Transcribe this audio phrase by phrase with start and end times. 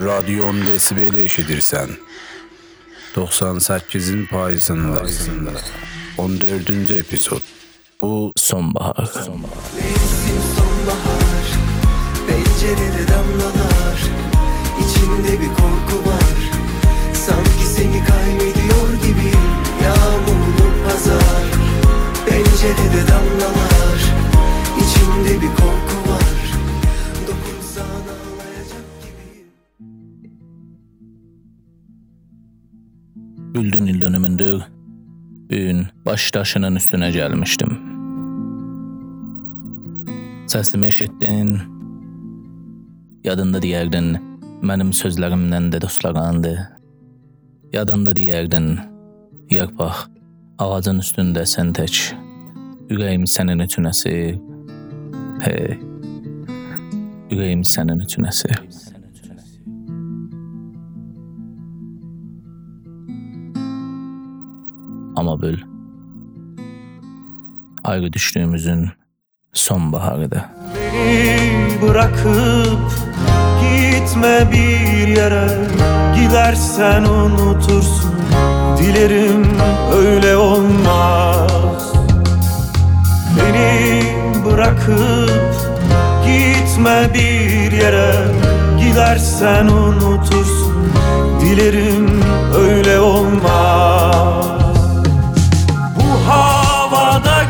[0.00, 1.88] Radyon desibeli eşidirsən.
[3.16, 5.02] 98-in payızında.
[6.18, 7.42] 14-cü epizod.
[8.00, 9.10] Bu sonbahar.
[9.76, 11.46] Mevsim sonbahar
[12.28, 13.98] Pencerede damlalar
[14.80, 16.38] İçimde bir korku var
[17.14, 19.48] Sanki seni kaybediyor gibiyim
[19.84, 21.44] Yağmurlu pazar
[22.26, 24.00] Pencerede damlalar
[24.80, 25.67] İçimde bir korku
[35.48, 37.78] Gün baş daşının üstüne gelmiştim.
[40.46, 41.60] Səsimi eşitdin.
[43.24, 44.18] Yadında deyərdin,
[44.62, 46.52] mənim sözlərimdən də dostlarındı.
[47.72, 48.68] Yadında deyərdin,
[49.50, 50.04] yarpaq,
[50.58, 51.96] ağacın üstündə sən tək.
[52.92, 54.36] Ürəyim sənin üçün əsir.
[55.44, 55.80] Hey.
[57.32, 58.60] Ürəyim sənin üçün əsir.
[65.38, 65.56] Ama böl.
[67.84, 68.88] Ayrı düştüğümüzün
[69.52, 70.42] sonbaharıdır.
[70.94, 72.80] Beni bırakıp
[73.60, 75.48] gitme bir yere
[76.16, 78.14] Gidersen unutursun
[78.78, 79.46] Dilerim
[79.96, 81.92] öyle olmaz
[83.36, 84.02] Beni
[84.44, 85.54] bırakıp
[86.26, 88.12] gitme bir yere
[88.78, 90.92] Gidersen unutursun
[91.40, 92.22] Dilerim
[92.56, 94.67] öyle olmaz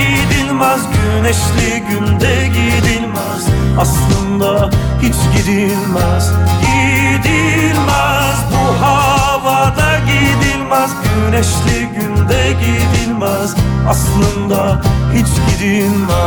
[0.00, 3.42] gidilmez Güneşli günde gidilmez.
[3.78, 4.70] Aslında
[5.02, 8.36] hiç gidilmez Gidilmez.
[8.52, 13.54] Bu havada gidilmez Güneşli günde gidilmez.
[13.88, 14.82] Aslında
[15.14, 16.20] hiç gidilmez.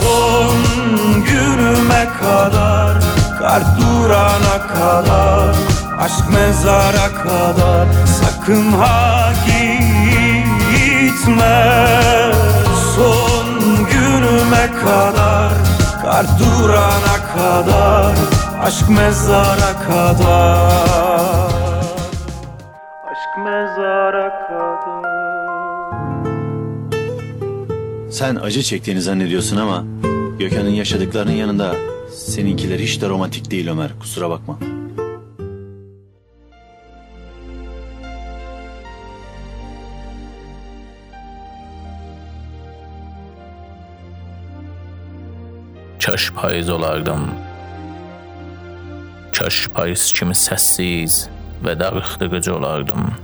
[0.00, 0.56] Son
[1.24, 2.98] günüme kadar
[3.38, 5.54] Kar durana kadar
[5.98, 7.86] Aşk mezara kadar.
[8.20, 9.32] Sakın ha
[11.18, 12.32] gitme
[12.96, 13.46] Son
[13.90, 15.52] günüme kadar
[16.02, 18.14] Kar durana kadar
[18.62, 21.52] Aşk mezara kadar
[23.10, 25.08] Aşk mezara kadar
[28.10, 29.84] Sen acı çektiğini zannediyorsun ama
[30.38, 31.74] Gökhan'ın yaşadıklarının yanında
[32.14, 33.90] seninkiler hiç de romantik değil Ömer.
[34.00, 34.58] Kusura bakma.
[46.28, 47.30] Kaş payız olardım.
[49.38, 51.28] Kaş payız kimi səssiz
[51.64, 53.14] və darıxdırıcı olardım.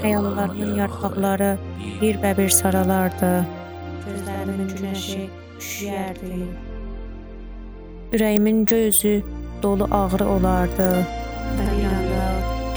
[0.00, 1.58] Xəyallarımın yarpaqları
[2.00, 3.44] bir bəbir saralardı.
[4.06, 6.40] Gözlərimin günəşi üşüyərdi.
[8.12, 9.22] Ürəyimin gözü
[9.62, 10.88] dolu ağrı olardı.
[11.58, 12.26] Və bir anda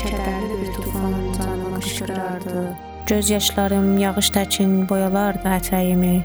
[0.03, 2.65] kədərli bir tufanın canıma qışqırardı.
[3.07, 6.17] Göz yaşlarım yağış təkin boyalardı ətəyimi.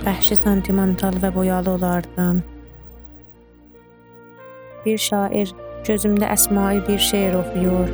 [0.00, 2.38] Vəhşi sentimental və boyalı olardım.
[4.84, 5.50] Bir şair
[5.84, 7.90] gözümdə əsmai bir şeir oxuyur.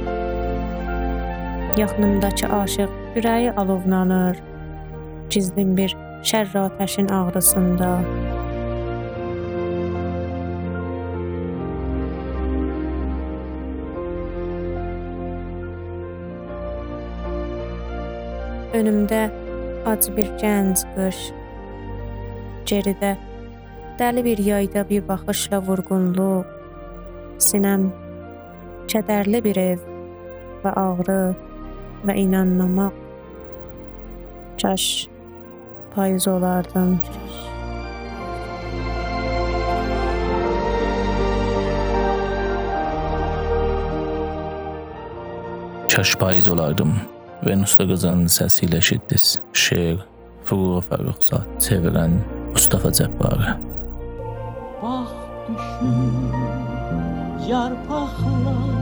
[1.80, 4.38] Yaxınımdakı aşiq ürəyi alovlanır.
[5.30, 7.90] Gizlin bir şərr atəşin ağrısında.
[18.78, 19.24] Önümdə
[19.90, 21.20] acı bir gənc qış.
[22.66, 23.12] Geridə
[23.98, 26.46] dəli bir yayda bir baxışla vurğunluq.
[27.38, 27.84] Sinəm
[28.90, 29.84] kədərli bir ev
[30.64, 31.20] və ağrı
[32.08, 32.96] və inanmamaq.
[34.62, 35.06] Kaş
[35.94, 36.98] payız olardım.
[45.92, 46.96] Kaş payız olardım.
[47.46, 49.38] Venuslu qızın səsiylə eşitdiniz.
[49.52, 50.02] Şeir
[50.44, 52.18] Furur Fərruxzad çevirən
[52.56, 53.50] Mustafa Cəbbarı.
[54.82, 55.12] Bak
[55.48, 56.12] düşün
[57.50, 58.76] yarpaklar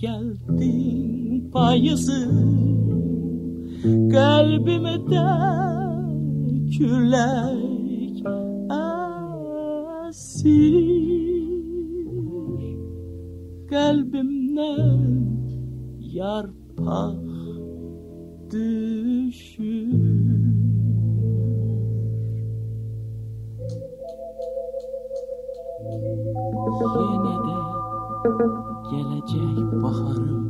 [0.00, 2.66] geldin payızım
[4.12, 5.26] Kalbime de
[6.78, 7.66] külek
[10.08, 11.26] esir.
[13.70, 15.26] Kalbimden
[16.00, 17.16] yarpak
[18.50, 19.56] düşür.
[26.96, 30.46] Yine de gelecek baharım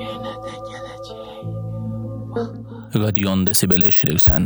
[0.00, 1.46] Yine de gelecek
[2.94, 4.44] Radion desibel eşidirsən.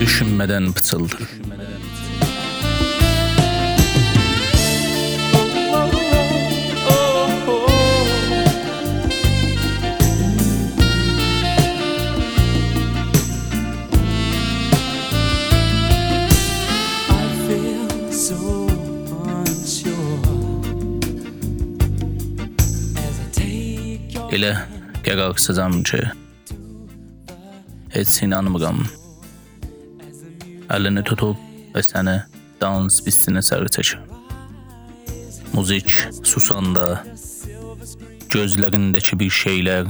[0.00, 1.22] Düşünmeden pıçıldır.
[1.22, 1.65] I
[24.36, 24.50] Elə
[25.00, 25.98] qərarsızam ki,
[27.94, 28.82] heç inanmıram.
[30.76, 31.38] Əlini tutub
[31.72, 32.18] və səni
[32.60, 34.02] dans pistinə sarı çəkir.
[35.54, 37.00] Müzik susanda
[38.34, 39.88] gözlərindəki bir şeylər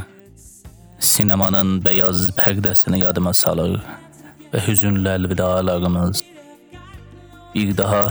[1.03, 3.81] sinemanın beyaz pərdəsini yadıma salır
[4.53, 6.23] və hüzünlü əlvidalarımız
[7.57, 8.05] bir daha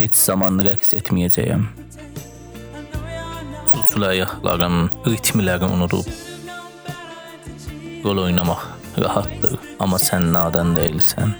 [0.00, 1.68] heç zaman rəqs etməyəcəyəm.
[3.96, 6.06] Suçlu ayaqlarım ritmləri unudub
[8.04, 8.60] Rol oynamaq
[9.00, 11.32] rahatdır, amma sən nadan deyilsən.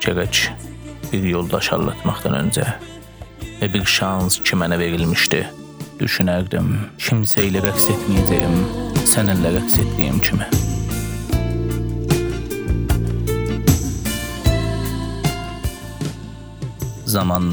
[0.00, 0.40] Gərək
[1.10, 2.64] bir yoldaş allatmaqdan öncə
[3.58, 5.42] və bir şans ki mənə verilmişdi.
[6.00, 8.56] Düşünərdim, kimsə ilə rəqs etməyəcəyim,
[9.04, 10.48] səninlə rəqs etdiyim kimi.
[17.12, 17.52] Zaman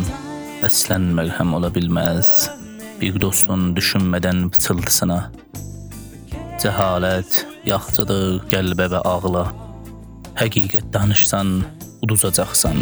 [0.63, 2.60] əslən mərhəm ola bilməz.
[3.01, 5.15] Bir dostun düşünmədən pıçıltısına
[6.61, 9.47] Cəhalət yaxçıdır qəlbə və ağla.
[10.37, 11.55] Həqiqət danışsan,
[12.05, 12.77] uduzacaqsan.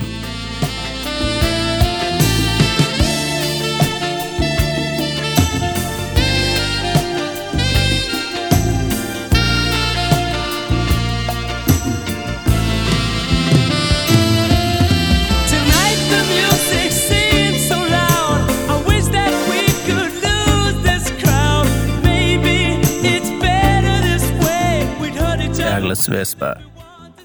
[25.99, 26.55] Carlos Vespa.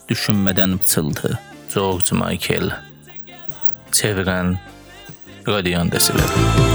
[0.09, 1.39] Düşünmədən pıçıltı.
[1.75, 2.73] George Michael.
[3.93, 4.57] Çevirən
[5.47, 6.74] Radion Desibel.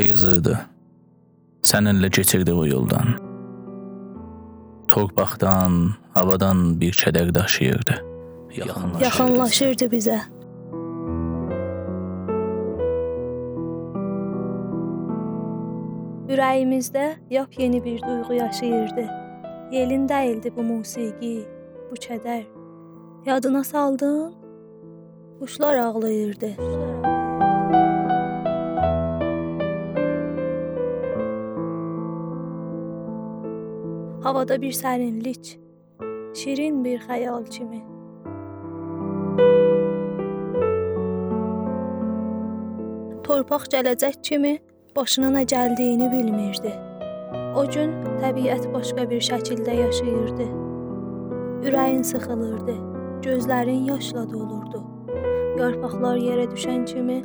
[0.00, 0.54] Payız idi.
[1.70, 3.10] Səninlə keçirdik o yoldan.
[4.88, 5.74] Torpaqdan,
[6.14, 7.96] havadan bir kədər daşıyırdı.
[8.56, 9.04] Yaxınlaşırdı.
[9.04, 10.16] yaxınlaşırdı bizə.
[16.32, 19.06] Ürəyimizdə yepyeni bir duyğu yaşayırdı.
[19.76, 21.44] Yelin dəyildi bu musiqi,
[21.90, 22.44] bu kədər.
[23.26, 24.34] Yadına saldın?
[25.40, 26.56] Quşlar ağlayırdı.
[34.22, 35.54] Havada bir sərinlik,
[36.36, 37.78] şirin bir xəyal kimi.
[43.24, 44.52] Torpaq gələcək kimi
[44.96, 46.74] başına nə gəldiyini bilmirdi.
[47.56, 50.50] O gün təbiət başqa bir şəkildə yaşayırdı.
[51.64, 52.76] Ürəyin sıxılırdı,
[53.24, 54.84] gözlərin yaşla dolurdu.
[55.64, 57.22] Yarpaqlar yerə düşən kimi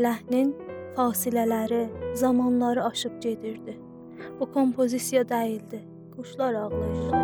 [0.00, 0.56] ləhnin
[0.96, 3.80] fasilələri, zamanları aşıb gedirdi.
[4.40, 5.91] Bu kompozisiya deyildi.
[6.16, 7.16] Quşlar ağlayırdı.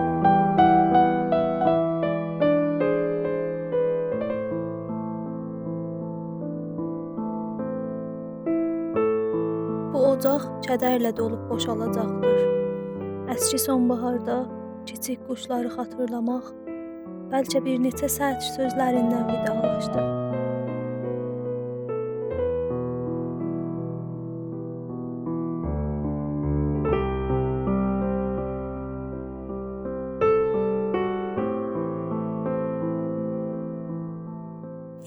[9.92, 12.40] Bu ocaq kədərlə dolub boşalacaqdır.
[13.35, 14.38] Əski sonbaharda
[14.87, 16.49] kiçik quşları xatırlamaq,
[17.35, 20.17] bəlkə bir neçə səth sözlərindən vidalaşdıq.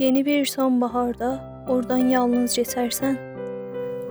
[0.01, 1.29] Yeni bir sonbaharda
[1.69, 3.17] Oradan yalnız keçərsən,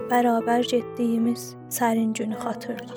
[0.07, 2.95] bərabər getdiyimiz sərin günü xatırla.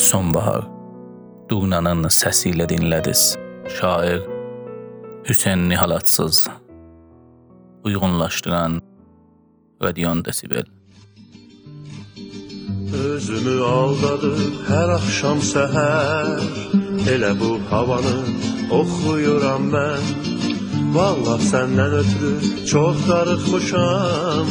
[0.00, 0.64] Sonbahar
[1.50, 3.34] Dugnanın səsi ilə dinlədiz.
[3.68, 4.22] Şair
[5.28, 6.48] Hüseyn Nihalatsız
[7.84, 8.80] uyğunlaşdıran
[9.82, 10.64] Radion Desibel
[12.94, 16.42] Özümü aldadır hər axşam səhər.
[17.14, 18.18] Elə bu havanı
[18.80, 20.04] oxuyuram mən.
[20.96, 22.34] Vallah səndən ötürü
[22.70, 24.46] çox darıxmışam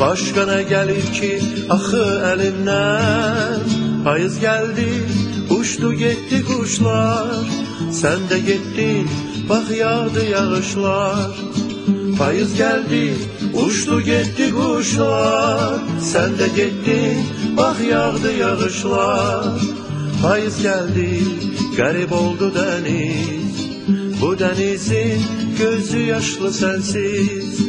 [0.00, 1.30] Başqa nə gəlir ki
[1.76, 3.66] axı əlimdən?
[4.04, 4.86] Payız gəldi,
[5.56, 7.50] uçdu getdi quşlar.
[8.00, 9.08] Sən də getdin,
[9.48, 11.28] bax yağdı yağışlar
[12.20, 13.14] Payız geldi,
[13.66, 15.80] uçtu gitti kuşlar.
[16.00, 17.24] Sen de gittin,
[17.56, 19.60] bak yağdı yağışlar
[20.22, 21.20] Payız geldi,
[21.76, 23.70] garip oldu deniz.
[24.22, 25.22] Bu denizin
[25.58, 27.60] gözü yaşlı sensiz.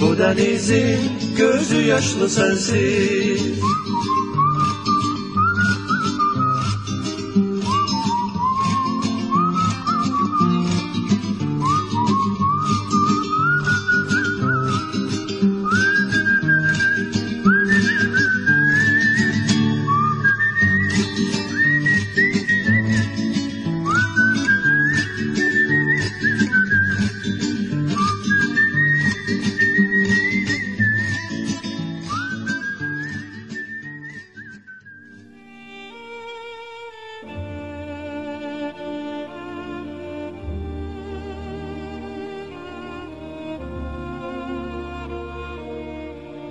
[0.00, 0.98] Bu denizin
[1.36, 3.42] gözü yaşlı sensiz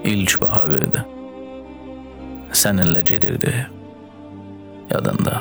[0.09, 1.01] İlk bahar idi.
[2.61, 3.51] Səninlə gedirdi.
[4.89, 5.35] Yadında.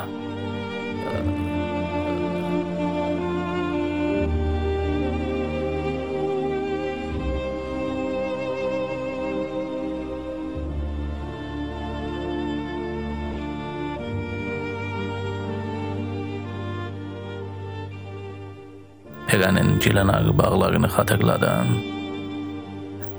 [19.28, 21.72] Perənin gilənar bağlarını xatırladan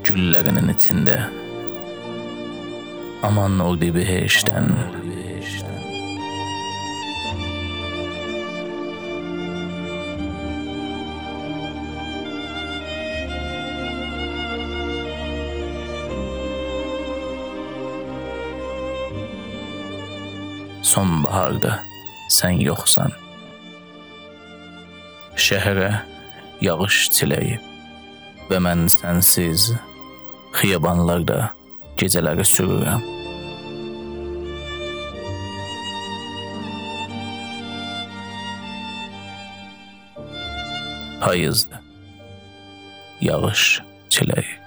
[0.06, 1.20] güllərinin içində
[3.24, 4.70] aman o dibi heşdən
[20.90, 21.76] Sonbaharda
[22.34, 23.12] sən yoxsan.
[25.38, 25.92] Şəhərə
[26.66, 29.70] yağış çiləyib və mən sənsiz
[30.58, 31.52] xiyabanlarda
[32.00, 33.04] gecələri sürürəm.
[41.20, 41.80] Payızdır.
[43.22, 44.59] Yağış çiləyi.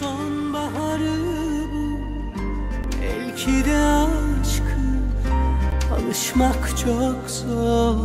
[0.00, 1.16] Sonbaharı
[1.72, 1.98] bu.
[3.02, 4.78] Belki de aşkı
[5.94, 7.96] Alışmak çok zor.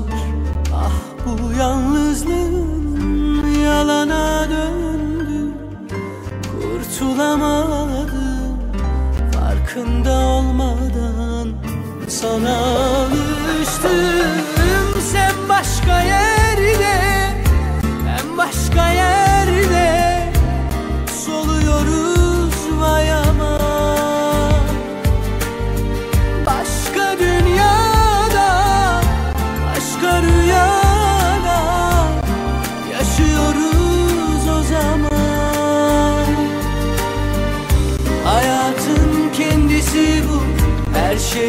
[0.75, 5.51] Ah bu yalnızlığın Yalana döndü.
[6.51, 8.13] Kurtulamadım
[9.33, 11.53] Farkında olmadan
[12.07, 12.57] Sana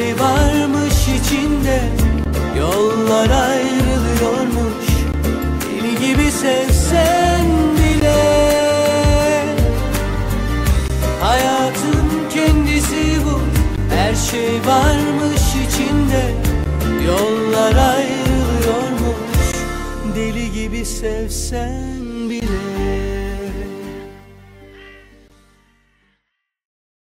[0.04, 1.82] şey varmış içinde.
[2.58, 4.87] Yollar ayrılıyormuş,
[5.64, 7.46] deli gibi sevsen
[7.76, 8.25] bile.
[11.20, 13.40] Hayatın kendisi bu.
[13.94, 16.34] Her şey varmış içinde.
[17.06, 19.54] Yollar ayrılıyormuş.
[20.16, 23.13] Deli gibi sevsen bile